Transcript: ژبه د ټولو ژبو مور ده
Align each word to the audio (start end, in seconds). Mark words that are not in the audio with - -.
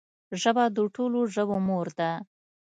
ژبه 0.41 0.65
د 0.75 0.77
ټولو 0.95 1.19
ژبو 1.33 1.57
مور 1.67 1.87
ده 1.99 2.11